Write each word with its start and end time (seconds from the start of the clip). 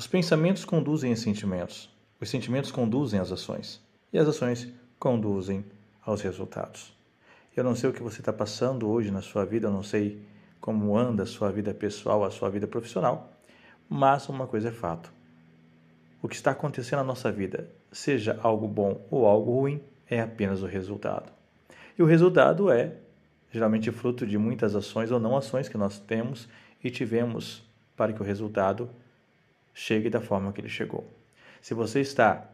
Os 0.00 0.06
pensamentos 0.06 0.64
conduzem 0.64 1.12
a 1.12 1.16
sentimentos, 1.16 1.94
os 2.18 2.30
sentimentos 2.30 2.72
conduzem 2.72 3.20
às 3.20 3.30
ações 3.30 3.82
e 4.10 4.18
as 4.18 4.26
ações 4.26 4.66
conduzem 4.98 5.62
aos 6.00 6.22
resultados. 6.22 6.96
Eu 7.54 7.62
não 7.62 7.76
sei 7.76 7.90
o 7.90 7.92
que 7.92 8.02
você 8.02 8.20
está 8.22 8.32
passando 8.32 8.88
hoje 8.88 9.10
na 9.10 9.20
sua 9.20 9.44
vida, 9.44 9.66
eu 9.66 9.70
não 9.70 9.82
sei 9.82 10.26
como 10.58 10.96
anda 10.96 11.24
a 11.24 11.26
sua 11.26 11.52
vida 11.52 11.74
pessoal, 11.74 12.24
a 12.24 12.30
sua 12.30 12.48
vida 12.48 12.66
profissional, 12.66 13.30
mas 13.90 14.26
uma 14.30 14.46
coisa 14.46 14.68
é 14.68 14.72
fato: 14.72 15.12
o 16.22 16.28
que 16.28 16.34
está 16.34 16.52
acontecendo 16.52 17.00
na 17.00 17.04
nossa 17.04 17.30
vida, 17.30 17.68
seja 17.92 18.40
algo 18.42 18.66
bom 18.66 19.06
ou 19.10 19.26
algo 19.26 19.52
ruim, 19.52 19.82
é 20.08 20.22
apenas 20.22 20.62
o 20.62 20.66
resultado. 20.66 21.30
E 21.98 22.02
o 22.02 22.06
resultado 22.06 22.70
é 22.70 22.94
geralmente 23.52 23.90
fruto 23.90 24.26
de 24.26 24.38
muitas 24.38 24.74
ações 24.74 25.10
ou 25.10 25.20
não 25.20 25.36
ações 25.36 25.68
que 25.68 25.76
nós 25.76 25.98
temos 25.98 26.48
e 26.82 26.90
tivemos 26.90 27.62
para 27.94 28.14
que 28.14 28.22
o 28.22 28.24
resultado 28.24 28.88
chegue 29.80 30.10
da 30.10 30.20
forma 30.20 30.52
que 30.52 30.60
ele 30.60 30.68
chegou. 30.68 31.06
Se 31.62 31.72
você 31.72 32.00
está 32.00 32.46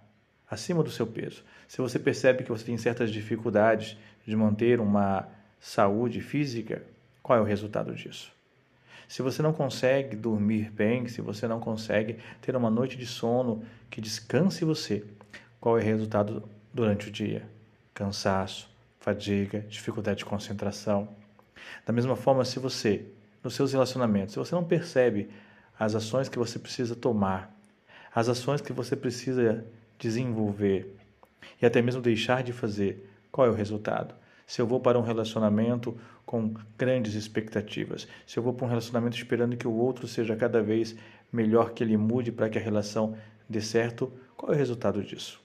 acima 0.48 0.80
do 0.84 0.92
seu 0.92 1.06
peso, 1.06 1.42
se 1.66 1.78
você 1.78 1.98
percebe 1.98 2.44
que 2.44 2.50
você 2.50 2.64
tem 2.64 2.78
certas 2.78 3.10
dificuldades 3.10 3.96
de 4.24 4.36
manter 4.36 4.78
uma 4.78 5.28
saúde 5.58 6.20
física, 6.20 6.84
qual 7.24 7.36
é 7.36 7.42
o 7.42 7.44
resultado 7.44 7.92
disso? 7.92 8.30
Se 9.08 9.22
você 9.22 9.42
não 9.42 9.52
consegue 9.52 10.14
dormir 10.14 10.70
bem, 10.70 11.08
se 11.08 11.20
você 11.20 11.48
não 11.48 11.58
consegue 11.58 12.16
ter 12.40 12.54
uma 12.54 12.70
noite 12.70 12.96
de 12.96 13.06
sono 13.06 13.64
que 13.90 14.00
descanse 14.00 14.64
você, 14.64 15.04
qual 15.60 15.78
é 15.78 15.80
o 15.80 15.84
resultado 15.84 16.48
durante 16.72 17.08
o 17.08 17.10
dia? 17.10 17.42
Cansaço, 17.92 18.70
fadiga, 19.00 19.64
dificuldade 19.68 20.18
de 20.18 20.24
concentração. 20.24 21.08
Da 21.84 21.92
mesma 21.92 22.14
forma, 22.14 22.44
se 22.44 22.60
você, 22.60 23.04
nos 23.42 23.54
seus 23.54 23.72
relacionamentos, 23.72 24.34
se 24.34 24.38
você 24.38 24.54
não 24.54 24.62
percebe 24.62 25.28
as 25.78 25.94
ações 25.94 26.28
que 26.28 26.38
você 26.38 26.58
precisa 26.58 26.94
tomar, 26.94 27.54
as 28.14 28.28
ações 28.28 28.60
que 28.60 28.72
você 28.72 28.96
precisa 28.96 29.64
desenvolver 29.98 30.96
e 31.60 31.66
até 31.66 31.80
mesmo 31.82 32.00
deixar 32.00 32.42
de 32.42 32.52
fazer, 32.52 33.10
qual 33.30 33.46
é 33.46 33.50
o 33.50 33.54
resultado? 33.54 34.14
Se 34.46 34.60
eu 34.60 34.66
vou 34.66 34.80
para 34.80 34.98
um 34.98 35.02
relacionamento 35.02 35.98
com 36.24 36.54
grandes 36.78 37.14
expectativas, 37.14 38.06
se 38.26 38.38
eu 38.38 38.42
vou 38.42 38.54
para 38.54 38.66
um 38.66 38.68
relacionamento 38.68 39.16
esperando 39.16 39.56
que 39.56 39.66
o 39.66 39.72
outro 39.72 40.06
seja 40.06 40.36
cada 40.36 40.62
vez 40.62 40.96
melhor, 41.32 41.72
que 41.72 41.82
ele 41.82 41.96
mude 41.96 42.30
para 42.32 42.48
que 42.48 42.58
a 42.58 42.60
relação 42.60 43.16
dê 43.48 43.60
certo, 43.60 44.12
qual 44.36 44.52
é 44.52 44.54
o 44.54 44.58
resultado 44.58 45.02
disso? 45.02 45.40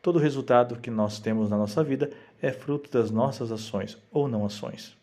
Todo 0.00 0.18
resultado 0.18 0.80
que 0.80 0.90
nós 0.90 1.20
temos 1.20 1.48
na 1.48 1.56
nossa 1.56 1.84
vida 1.84 2.10
é 2.40 2.50
fruto 2.50 2.90
das 2.90 3.10
nossas 3.10 3.52
ações 3.52 3.96
ou 4.10 4.26
não 4.26 4.44
ações. 4.44 4.96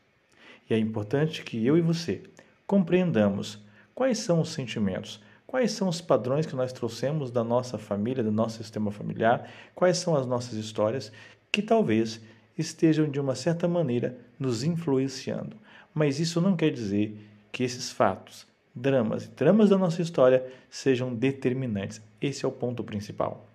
E 0.70 0.74
é 0.74 0.78
importante 0.78 1.44
que 1.44 1.66
eu 1.66 1.78
e 1.78 1.82
você 1.82 2.22
compreendamos 2.68 3.64
quais 4.00 4.20
são 4.20 4.40
os 4.40 4.54
sentimentos, 4.54 5.20
quais 5.46 5.74
são 5.74 5.90
os 5.90 6.00
padrões 6.00 6.46
que 6.46 6.56
nós 6.56 6.72
trouxemos 6.72 7.32
da 7.32 7.44
nossa 7.44 7.78
família, 7.78 8.24
do 8.24 8.32
nosso 8.32 8.56
sistema 8.56 8.92
familiar, 8.92 9.52
quais 9.76 9.98
são 9.98 10.16
as 10.16 10.26
nossas 10.26 10.54
histórias 10.54 11.12
que 11.52 11.62
talvez 11.62 12.22
estejam 12.58 13.10
de 13.10 13.20
uma 13.20 13.36
certa 13.36 13.68
maneira 13.68 14.18
nos 14.40 14.64
influenciando. 14.64 15.58
Mas 15.94 16.18
isso 16.18 16.40
não 16.40 16.56
quer 16.56 16.72
dizer 16.72 17.14
que 17.52 17.62
esses 17.62 17.92
fatos, 17.92 18.48
dramas 18.74 19.26
e 19.26 19.32
tramas 19.32 19.70
da 19.70 19.78
nossa 19.78 20.02
história 20.02 20.50
sejam 20.70 21.14
determinantes. 21.14 22.02
Esse 22.22 22.46
é 22.46 22.48
o 22.48 22.54
ponto 22.54 22.82
principal. 22.86 23.46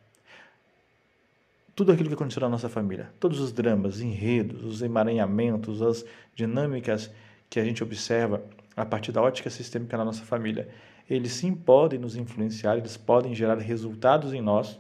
Tudo 1.75 1.91
aquilo 1.91 2.11
que 2.11 2.17
aconteceu 2.17 2.43
na 2.43 2.51
nossa 2.51 2.69
família, 2.69 3.09
todos 3.19 3.41
os 3.41 3.51
dramas, 3.51 4.03
enredos, 4.03 4.63
os 4.63 4.83
emaranhamentos, 4.83 5.81
as 5.81 6.05
dinâmicas 6.35 7.11
que 7.49 7.59
a 7.59 7.65
gente 7.65 7.83
observa 7.83 8.45
a 8.77 8.85
partir 8.85 9.13
da 9.13 9.23
ótica 9.23 9.51
sistêmica 9.51 9.97
na 9.97 10.05
nossa 10.05 10.25
família, 10.25 10.69
eles 11.09 11.33
sim 11.33 11.55
podem 11.55 11.99
nos 11.99 12.17
influenciar, 12.17 12.77
eles 12.77 12.97
podem 12.97 13.35
gerar 13.35 13.59
resultados 13.59 14.33
em 14.33 14.41
nós, 14.41 14.79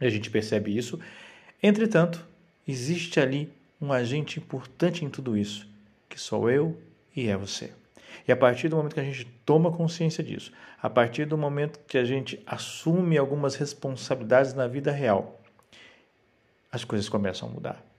e 0.00 0.06
a 0.06 0.10
gente 0.10 0.30
percebe 0.30 0.76
isso. 0.76 0.98
Entretanto, 1.62 2.24
existe 2.66 3.20
ali 3.20 3.52
um 3.80 3.92
agente 3.92 4.38
importante 4.38 5.04
em 5.04 5.10
tudo 5.10 5.36
isso, 5.36 5.68
que 6.08 6.20
sou 6.20 6.50
eu 6.50 6.80
e 7.14 7.28
é 7.28 7.36
você. 7.36 7.72
E 8.26 8.32
a 8.32 8.36
partir 8.36 8.68
do 8.68 8.76
momento 8.76 8.94
que 8.94 9.00
a 9.00 9.04
gente 9.04 9.24
toma 9.44 9.72
consciência 9.72 10.22
disso, 10.22 10.52
a 10.80 10.88
partir 10.88 11.26
do 11.26 11.36
momento 11.36 11.80
que 11.86 11.98
a 11.98 12.04
gente 12.04 12.40
assume 12.46 13.18
algumas 13.18 13.56
responsabilidades 13.56 14.54
na 14.54 14.66
vida 14.66 14.92
real, 14.92 15.40
as 16.70 16.84
coisas 16.84 17.08
começam 17.08 17.48
a 17.48 17.52
mudar. 17.52 17.93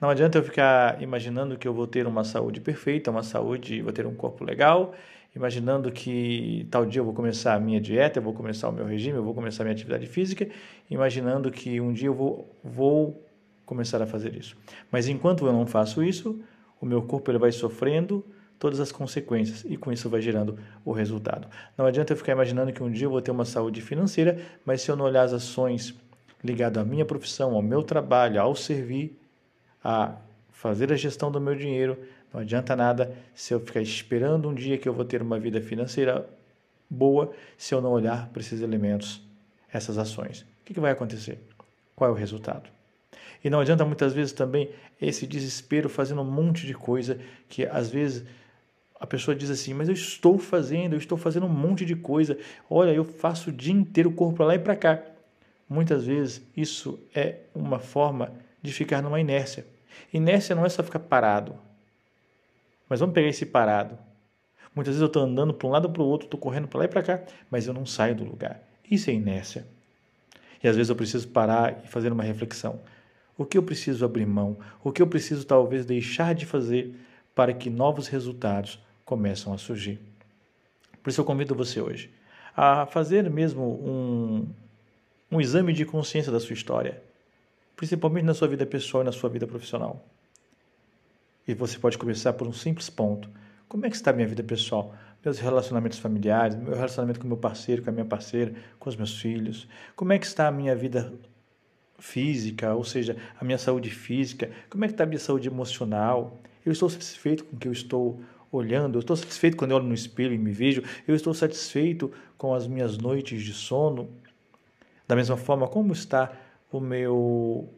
Não 0.00 0.08
adianta 0.08 0.38
eu 0.38 0.42
ficar 0.42 1.00
imaginando 1.02 1.56
que 1.56 1.66
eu 1.66 1.74
vou 1.74 1.86
ter 1.86 2.06
uma 2.06 2.24
saúde 2.24 2.60
perfeita, 2.60 3.10
uma 3.10 3.22
saúde, 3.22 3.82
vou 3.82 3.92
ter 3.92 4.06
um 4.06 4.14
corpo 4.14 4.44
legal, 4.44 4.94
imaginando 5.34 5.90
que 5.90 6.66
tal 6.70 6.84
dia 6.84 7.00
eu 7.00 7.04
vou 7.04 7.14
começar 7.14 7.54
a 7.54 7.60
minha 7.60 7.80
dieta, 7.80 8.18
eu 8.18 8.22
vou 8.22 8.32
começar 8.32 8.68
o 8.68 8.72
meu 8.72 8.84
regime, 8.84 9.16
eu 9.16 9.24
vou 9.24 9.34
começar 9.34 9.62
a 9.62 9.64
minha 9.64 9.74
atividade 9.74 10.06
física, 10.06 10.48
imaginando 10.90 11.50
que 11.50 11.80
um 11.80 11.92
dia 11.92 12.08
eu 12.08 12.14
vou, 12.14 12.56
vou 12.62 13.24
começar 13.64 14.02
a 14.02 14.06
fazer 14.06 14.34
isso. 14.34 14.56
Mas 14.90 15.06
enquanto 15.08 15.46
eu 15.46 15.52
não 15.52 15.66
faço 15.66 16.02
isso, 16.02 16.40
o 16.80 16.86
meu 16.86 17.02
corpo 17.02 17.30
ele 17.30 17.38
vai 17.38 17.52
sofrendo 17.52 18.24
todas 18.58 18.78
as 18.78 18.92
consequências 18.92 19.64
e 19.64 19.76
com 19.76 19.90
isso 19.92 20.10
vai 20.10 20.20
gerando 20.20 20.58
o 20.84 20.92
resultado. 20.92 21.48
Não 21.78 21.86
adianta 21.86 22.12
eu 22.12 22.16
ficar 22.16 22.32
imaginando 22.32 22.72
que 22.72 22.82
um 22.82 22.90
dia 22.90 23.06
eu 23.06 23.10
vou 23.10 23.22
ter 23.22 23.30
uma 23.30 23.44
saúde 23.44 23.80
financeira, 23.80 24.38
mas 24.64 24.82
se 24.82 24.90
eu 24.90 24.96
não 24.96 25.06
olhar 25.06 25.22
as 25.22 25.32
ações 25.32 25.94
ligadas 26.44 26.82
à 26.82 26.84
minha 26.84 27.04
profissão, 27.04 27.54
ao 27.54 27.62
meu 27.62 27.82
trabalho, 27.82 28.40
ao 28.40 28.54
servir, 28.54 29.18
a 29.82 30.14
fazer 30.50 30.92
a 30.92 30.96
gestão 30.96 31.30
do 31.30 31.40
meu 31.40 31.54
dinheiro, 31.54 31.98
não 32.32 32.40
adianta 32.40 32.76
nada 32.76 33.14
se 33.34 33.52
eu 33.52 33.60
ficar 33.60 33.80
esperando 33.80 34.48
um 34.48 34.54
dia 34.54 34.78
que 34.78 34.88
eu 34.88 34.92
vou 34.92 35.04
ter 35.04 35.22
uma 35.22 35.38
vida 35.38 35.60
financeira 35.60 36.28
boa 36.88 37.32
se 37.56 37.74
eu 37.74 37.80
não 37.80 37.90
olhar 37.90 38.28
para 38.28 38.40
esses 38.40 38.60
elementos, 38.60 39.22
essas 39.72 39.98
ações. 39.98 40.42
O 40.42 40.64
que, 40.64 40.74
que 40.74 40.80
vai 40.80 40.92
acontecer? 40.92 41.38
Qual 41.96 42.10
é 42.10 42.12
o 42.12 42.16
resultado? 42.16 42.68
E 43.42 43.48
não 43.48 43.60
adianta 43.60 43.84
muitas 43.84 44.12
vezes 44.12 44.32
também 44.32 44.70
esse 45.00 45.26
desespero 45.26 45.88
fazendo 45.88 46.20
um 46.20 46.30
monte 46.30 46.66
de 46.66 46.74
coisa 46.74 47.18
que 47.48 47.64
às 47.66 47.88
vezes 47.90 48.24
a 49.00 49.06
pessoa 49.06 49.34
diz 49.34 49.48
assim, 49.48 49.72
mas 49.72 49.88
eu 49.88 49.94
estou 49.94 50.38
fazendo, 50.38 50.92
eu 50.92 50.98
estou 50.98 51.16
fazendo 51.16 51.46
um 51.46 51.50
monte 51.50 51.86
de 51.86 51.96
coisa. 51.96 52.36
Olha, 52.68 52.90
eu 52.90 53.04
faço 53.04 53.48
o 53.48 53.52
dia 53.52 53.72
inteiro 53.72 54.10
o 54.10 54.12
corpo 54.12 54.36
para 54.36 54.46
lá 54.46 54.54
e 54.56 54.58
para 54.58 54.76
cá. 54.76 55.02
Muitas 55.66 56.04
vezes 56.04 56.42
isso 56.54 57.00
é 57.14 57.36
uma 57.54 57.78
forma 57.78 58.30
de 58.62 58.72
ficar 58.72 59.02
numa 59.02 59.20
inércia. 59.20 59.66
Inércia 60.12 60.54
não 60.54 60.64
é 60.64 60.68
só 60.68 60.82
ficar 60.82 61.00
parado. 61.00 61.56
Mas 62.88 63.00
vamos 63.00 63.14
pegar 63.14 63.28
esse 63.28 63.46
parado. 63.46 63.98
Muitas 64.74 64.94
vezes 64.94 65.02
eu 65.02 65.06
estou 65.06 65.22
andando 65.22 65.52
para 65.52 65.66
um 65.66 65.70
lado 65.70 65.90
para 65.90 66.02
o 66.02 66.06
outro, 66.06 66.26
estou 66.26 66.38
correndo 66.38 66.68
para 66.68 66.80
lá 66.80 66.84
e 66.84 66.88
para 66.88 67.02
cá, 67.02 67.22
mas 67.50 67.66
eu 67.66 67.74
não 67.74 67.84
saio 67.84 68.14
do 68.14 68.24
lugar. 68.24 68.60
Isso 68.88 69.10
é 69.10 69.12
inércia. 69.12 69.66
E 70.62 70.68
às 70.68 70.76
vezes 70.76 70.90
eu 70.90 70.96
preciso 70.96 71.28
parar 71.28 71.82
e 71.84 71.88
fazer 71.88 72.12
uma 72.12 72.22
reflexão. 72.22 72.80
O 73.36 73.44
que 73.44 73.56
eu 73.56 73.62
preciso 73.62 74.04
abrir 74.04 74.26
mão? 74.26 74.58
O 74.84 74.92
que 74.92 75.00
eu 75.00 75.06
preciso 75.06 75.44
talvez 75.46 75.86
deixar 75.86 76.34
de 76.34 76.46
fazer 76.46 76.94
para 77.34 77.52
que 77.52 77.70
novos 77.70 78.08
resultados 78.08 78.78
começam 79.04 79.52
a 79.52 79.58
surgir? 79.58 79.98
Por 81.02 81.10
isso 81.10 81.20
eu 81.20 81.24
convido 81.24 81.54
você 81.54 81.80
hoje 81.80 82.10
a 82.56 82.86
fazer 82.86 83.28
mesmo 83.30 83.62
um, 83.62 84.46
um 85.30 85.40
exame 85.40 85.72
de 85.72 85.84
consciência 85.84 86.30
da 86.30 86.40
sua 86.40 86.54
história, 86.54 87.02
principalmente 87.80 88.26
na 88.26 88.34
sua 88.34 88.46
vida 88.46 88.66
pessoal 88.66 89.02
e 89.02 89.06
na 89.06 89.10
sua 89.10 89.30
vida 89.30 89.46
profissional. 89.46 90.04
E 91.48 91.54
você 91.54 91.78
pode 91.78 91.96
começar 91.96 92.34
por 92.34 92.46
um 92.46 92.52
simples 92.52 92.90
ponto. 92.90 93.26
Como 93.66 93.86
é 93.86 93.88
que 93.88 93.96
está 93.96 94.10
a 94.10 94.12
minha 94.12 94.28
vida 94.28 94.42
pessoal? 94.42 94.94
Meus 95.24 95.38
relacionamentos 95.38 95.98
familiares, 95.98 96.54
meu 96.56 96.74
relacionamento 96.74 97.18
com 97.18 97.26
meu 97.26 97.38
parceiro, 97.38 97.82
com 97.82 97.88
a 97.88 97.92
minha 97.94 98.04
parceira, 98.04 98.52
com 98.78 98.90
os 98.90 98.96
meus 98.96 99.18
filhos. 99.18 99.66
Como 99.96 100.12
é 100.12 100.18
que 100.18 100.26
está 100.26 100.46
a 100.46 100.50
minha 100.50 100.76
vida 100.76 101.10
física, 101.98 102.74
ou 102.74 102.84
seja, 102.84 103.16
a 103.40 103.44
minha 103.46 103.56
saúde 103.56 103.88
física, 103.88 104.50
como 104.68 104.84
é 104.84 104.88
que 104.88 104.92
está 104.92 105.04
a 105.04 105.06
minha 105.06 105.18
saúde 105.18 105.48
emocional? 105.48 106.38
Eu 106.66 106.72
estou 106.72 106.90
satisfeito 106.90 107.46
com 107.46 107.56
o 107.56 107.58
que 107.58 107.66
eu 107.66 107.72
estou 107.72 108.20
olhando, 108.52 108.96
eu 108.96 109.00
estou 109.00 109.16
satisfeito 109.16 109.56
quando 109.56 109.70
eu 109.70 109.78
olho 109.78 109.86
no 109.86 109.94
espelho 109.94 110.34
e 110.34 110.38
me 110.38 110.52
vejo, 110.52 110.82
eu 111.08 111.14
estou 111.14 111.32
satisfeito 111.32 112.12
com 112.36 112.52
as 112.52 112.66
minhas 112.66 112.98
noites 112.98 113.42
de 113.42 113.54
sono. 113.54 114.10
Da 115.08 115.16
mesma 115.16 115.38
forma, 115.38 115.66
como 115.66 115.94
está 115.94 116.30
o 116.72 116.80
meu, 116.80 117.68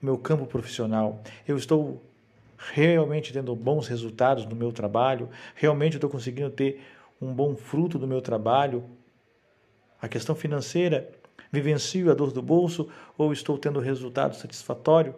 meu 0.00 0.18
campo 0.18 0.46
profissional? 0.46 1.20
Eu 1.46 1.56
estou 1.56 2.02
realmente 2.72 3.32
tendo 3.32 3.54
bons 3.56 3.88
resultados 3.88 4.46
no 4.46 4.54
meu 4.54 4.72
trabalho? 4.72 5.28
Realmente 5.54 5.96
estou 5.96 6.10
conseguindo 6.10 6.50
ter 6.50 6.80
um 7.20 7.32
bom 7.32 7.56
fruto 7.56 7.98
do 7.98 8.06
meu 8.06 8.20
trabalho? 8.20 8.84
A 10.00 10.08
questão 10.08 10.34
financeira 10.34 11.10
Vivencio 11.52 12.10
a 12.10 12.14
dor 12.14 12.32
do 12.32 12.40
bolso 12.40 12.88
ou 13.18 13.30
estou 13.30 13.58
tendo 13.58 13.78
resultado 13.78 14.34
satisfatório? 14.34 15.14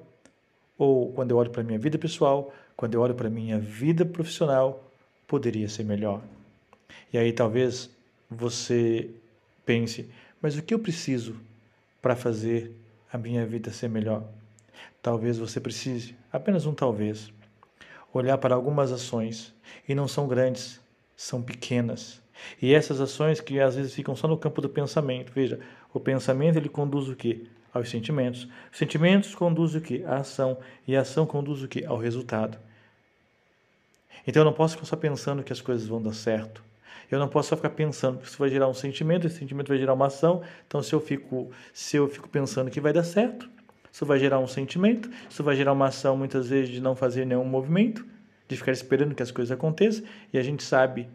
Ou 0.77 1.13
quando 1.13 1.31
eu 1.31 1.37
olho 1.37 1.51
para 1.51 1.61
a 1.61 1.65
minha 1.65 1.79
vida 1.79 1.97
pessoal, 1.97 2.53
quando 2.77 2.95
eu 2.95 3.01
olho 3.01 3.15
para 3.15 3.29
a 3.29 3.31
minha 3.31 3.57
vida 3.57 4.05
profissional, 4.05 4.83
poderia 5.29 5.69
ser 5.69 5.85
melhor? 5.85 6.21
E 7.13 7.19
aí 7.19 7.33
talvez 7.33 7.89
você 8.29 9.09
pense, 9.65 10.11
mas 10.43 10.59
o 10.59 10.63
que 10.63 10.75
eu 10.75 10.79
preciso 10.81 11.37
para 12.03 12.17
fazer 12.17 12.75
a 13.15 13.19
minha 13.19 13.47
vida 13.47 13.71
ser 13.71 13.89
melhor? 13.89 14.25
Talvez 15.01 15.39
você 15.39 15.61
precise, 15.61 16.17
apenas 16.33 16.67
um 16.67 16.75
talvez, 16.75 17.33
olhar 18.13 18.37
para 18.39 18.57
algumas 18.57 18.91
ações, 18.91 19.55
e 19.89 19.95
não 19.95 20.09
são 20.09 20.27
grandes, 20.27 20.81
são 21.17 21.41
pequenas, 21.41 22.21
E 22.61 22.75
essas 22.75 23.01
ações 23.01 23.41
que 23.41 23.61
às 23.61 23.77
vezes 23.77 23.95
ficam 23.95 24.17
só 24.17 24.27
no 24.27 24.37
campo 24.37 24.61
do 24.61 24.69
pensamento. 24.69 25.33
Veja, 25.33 25.61
o 25.93 26.01
pensamento 26.01 26.57
ele 26.57 26.69
conduz 26.69 27.09
o 27.09 27.15
quê? 27.15 27.47
Aos 27.73 27.89
sentimentos. 27.89 28.49
Os 28.73 28.79
sentimentos 28.79 29.33
conduzem 29.37 29.81
o 29.81 29.85
quê? 29.85 30.03
A 30.05 30.17
ação. 30.17 30.59
E 30.87 30.97
a 30.97 31.03
ação 31.03 31.25
conduz 31.25 31.63
o 31.63 31.69
quê? 31.69 31.85
Ao 31.87 31.97
resultado. 31.97 32.59
Então 34.27 34.41
eu 34.41 34.45
não 34.45 34.53
posso 34.53 34.75
ficar 34.75 34.87
só 34.87 34.97
pensando 34.97 35.45
que 35.45 35.53
as 35.53 35.61
coisas 35.61 35.87
vão 35.87 36.03
dar 36.03 36.13
certo. 36.13 36.61
Eu 37.11 37.19
não 37.19 37.29
posso 37.29 37.51
só 37.51 37.57
ficar 37.57 37.71
pensando, 37.71 38.17
porque 38.17 38.29
isso 38.29 38.39
vai 38.39 38.49
gerar 38.49 38.69
um 38.69 38.75
sentimento, 38.75 39.27
esse 39.27 39.39
sentimento 39.39 39.69
vai 39.69 39.79
gerar 39.79 39.95
uma 39.95 40.07
ação. 40.07 40.43
Então 40.67 40.83
se 40.83 40.93
eu 40.93 41.01
fico, 41.01 41.51
se 41.73 41.97
eu 41.97 42.09
fico 42.09 42.29
pensando 42.29 42.71
que 42.71 42.81
vai 42.81 42.93
dar 42.93 43.05
certo, 43.05 43.49
isso 43.91 44.05
vai 44.05 44.19
gerar 44.19 44.39
um 44.39 44.47
sentimento, 44.47 45.09
isso 45.31 45.43
vai 45.43 45.55
gerar 45.55 45.73
uma 45.73 45.87
ação 45.87 46.17
muitas 46.17 46.49
vezes 46.49 46.71
de 46.71 46.81
não 46.81 46.97
fazer 46.97 47.25
nenhum 47.25 47.45
movimento, 47.45 48.05
de 48.49 48.57
ficar 48.57 48.73
esperando 48.73 49.15
que 49.15 49.23
as 49.23 49.31
coisas 49.31 49.53
aconteçam, 49.53 50.05
e 50.33 50.39
a 50.39 50.43
gente 50.43 50.63
sabe 50.63 51.09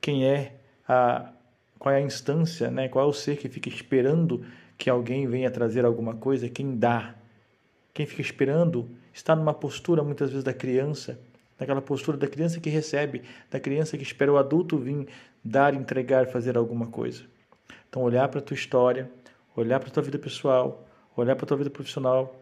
quem 0.00 0.26
é 0.26 0.56
a 0.88 1.30
qual 1.78 1.92
é 1.92 1.98
a 1.98 2.00
instância, 2.00 2.70
né? 2.70 2.88
Qual 2.88 3.04
é 3.04 3.08
o 3.08 3.12
ser 3.12 3.36
que 3.36 3.48
fica 3.48 3.68
esperando 3.68 4.46
que 4.78 4.88
alguém 4.88 5.26
venha 5.26 5.50
trazer 5.50 5.84
alguma 5.84 6.14
coisa, 6.14 6.48
quem 6.48 6.76
dá. 6.78 7.16
Quem 7.92 8.06
fica 8.06 8.22
esperando 8.22 8.88
está 9.12 9.34
numa 9.34 9.52
postura 9.52 10.00
muitas 10.04 10.30
vezes 10.30 10.44
da 10.44 10.54
criança, 10.54 11.18
naquela 11.58 11.82
postura 11.82 12.16
da 12.16 12.26
criança 12.26 12.60
que 12.60 12.70
recebe, 12.70 13.22
da 13.50 13.60
criança 13.60 13.96
que 13.96 14.02
espera 14.02 14.32
o 14.32 14.36
adulto 14.36 14.78
vir 14.78 15.06
dar, 15.44 15.74
entregar, 15.74 16.26
fazer 16.26 16.56
alguma 16.56 16.86
coisa. 16.86 17.22
Então 17.88 18.02
olhar 18.02 18.28
para 18.28 18.40
a 18.40 18.42
tua 18.42 18.54
história, 18.54 19.10
olhar 19.54 19.78
para 19.78 19.88
a 19.88 19.92
tua 19.92 20.02
vida 20.02 20.18
pessoal, 20.18 20.86
olhar 21.16 21.36
para 21.36 21.44
a 21.44 21.48
tua 21.48 21.56
vida 21.56 21.70
profissional 21.70 22.34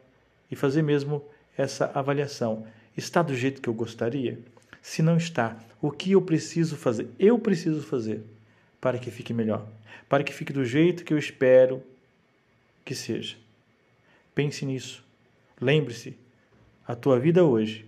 e 0.50 0.56
fazer 0.56 0.82
mesmo 0.82 1.24
essa 1.56 1.90
avaliação. 1.94 2.66
Está 2.96 3.22
do 3.22 3.34
jeito 3.34 3.60
que 3.60 3.68
eu 3.68 3.74
gostaria? 3.74 4.38
Se 4.82 5.02
não 5.02 5.16
está, 5.16 5.58
o 5.80 5.90
que 5.90 6.12
eu 6.12 6.22
preciso 6.22 6.76
fazer? 6.76 7.08
Eu 7.18 7.38
preciso 7.38 7.82
fazer 7.82 8.22
para 8.80 8.98
que 8.98 9.10
fique 9.10 9.34
melhor, 9.34 9.66
para 10.08 10.24
que 10.24 10.32
fique 10.32 10.52
do 10.52 10.64
jeito 10.64 11.04
que 11.04 11.12
eu 11.12 11.18
espero 11.18 11.82
que 12.84 12.94
seja. 12.94 13.36
Pense 14.34 14.64
nisso. 14.64 15.04
Lembre-se, 15.60 16.16
a 16.86 16.94
tua 16.94 17.18
vida 17.18 17.44
hoje, 17.44 17.86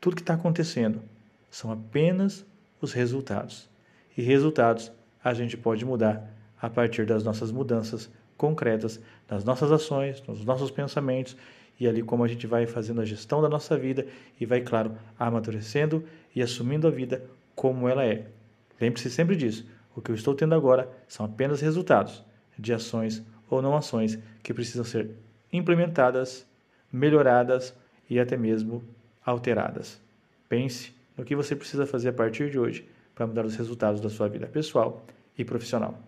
tudo 0.00 0.16
que 0.16 0.22
está 0.22 0.34
acontecendo, 0.34 1.02
são 1.50 1.70
apenas 1.70 2.44
os 2.80 2.92
resultados. 2.92 3.68
E 4.16 4.22
resultados 4.22 4.90
a 5.22 5.34
gente 5.34 5.56
pode 5.56 5.84
mudar 5.84 6.34
a 6.60 6.70
partir 6.70 7.04
das 7.04 7.22
nossas 7.22 7.52
mudanças 7.52 8.10
concretas, 8.36 9.00
das 9.28 9.44
nossas 9.44 9.70
ações, 9.70 10.20
dos 10.20 10.44
nossos 10.44 10.70
pensamentos 10.70 11.36
e 11.78 11.86
ali 11.86 12.02
como 12.02 12.24
a 12.24 12.28
gente 12.28 12.46
vai 12.46 12.66
fazendo 12.66 13.00
a 13.00 13.04
gestão 13.04 13.42
da 13.42 13.48
nossa 13.48 13.76
vida 13.76 14.06
e 14.38 14.46
vai, 14.46 14.60
claro, 14.60 14.96
amadurecendo 15.18 16.04
e 16.34 16.42
assumindo 16.42 16.86
a 16.86 16.90
vida 16.90 17.22
como 17.54 17.88
ela 17.88 18.04
é. 18.04 18.26
Lembre-se 18.80 19.10
sempre 19.10 19.36
disso. 19.36 19.66
O 19.94 20.00
que 20.00 20.10
eu 20.10 20.14
estou 20.14 20.34
tendo 20.34 20.54
agora 20.54 20.90
são 21.08 21.26
apenas 21.26 21.60
resultados 21.60 22.24
de 22.58 22.72
ações 22.72 23.22
ou 23.48 23.60
não 23.60 23.76
ações 23.76 24.18
que 24.42 24.54
precisam 24.54 24.84
ser 24.84 25.10
implementadas, 25.52 26.46
melhoradas 26.92 27.74
e 28.08 28.18
até 28.18 28.36
mesmo 28.36 28.82
alteradas. 29.24 30.00
Pense 30.48 30.92
no 31.16 31.24
que 31.24 31.36
você 31.36 31.54
precisa 31.54 31.86
fazer 31.86 32.08
a 32.08 32.12
partir 32.12 32.50
de 32.50 32.58
hoje 32.58 32.88
para 33.14 33.26
mudar 33.26 33.44
os 33.44 33.56
resultados 33.56 34.00
da 34.00 34.08
sua 34.08 34.28
vida 34.28 34.46
pessoal 34.46 35.04
e 35.36 35.44
profissional. 35.44 35.98